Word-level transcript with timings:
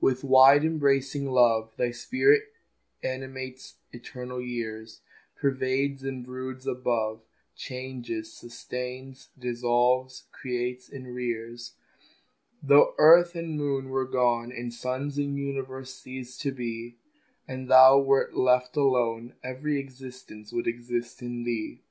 With 0.00 0.24
wide 0.24 0.64
embracing 0.64 1.30
love 1.30 1.72
Thy 1.76 1.92
spirit 1.92 2.42
animates 3.04 3.76
eternal 3.92 4.40
years, 4.42 5.02
Pervades 5.36 6.02
and 6.02 6.24
broods 6.26 6.66
above, 6.66 7.22
Changes, 7.54 8.32
sustains, 8.36 9.28
dissolves, 9.38 10.24
creates, 10.32 10.88
and 10.88 11.14
rears. 11.14 11.74
Though 12.60 12.96
earth 12.98 13.36
and 13.36 13.50
man 13.56 13.90
were 13.90 14.04
gone, 14.08 14.50
And 14.50 14.74
suns 14.74 15.16
and 15.16 15.38
universes 15.38 15.94
ceased 15.94 16.40
to 16.40 16.50
be, 16.50 16.96
And 17.46 17.70
Thou 17.70 18.00
were 18.00 18.30
left 18.34 18.76
alone, 18.76 19.34
Every 19.44 19.78
existence 19.78 20.52
would 20.52 20.66
exist 20.66 21.22
in 21.22 21.44
Thee. 21.44 21.84